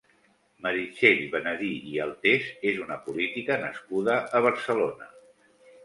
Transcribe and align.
Meritxell 0.65 1.21
Benedí 1.35 1.69
i 1.91 1.95
Altés 2.07 2.49
és 2.73 2.83
una 2.87 2.99
política 3.07 3.61
nascuda 3.69 4.21
a 4.41 4.47
Barcelona. 4.51 5.17